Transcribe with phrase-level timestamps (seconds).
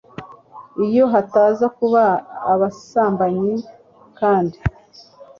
[0.85, 2.03] iyo hataza kuba
[2.53, 3.53] ubusambanyi
[4.19, 4.57] kandi